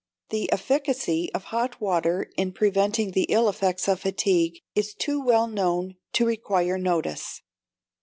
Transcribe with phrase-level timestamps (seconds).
[0.29, 5.45] The efficacy of hot water in preventing the ill effects of fatigue is too well
[5.45, 7.43] known to require notice.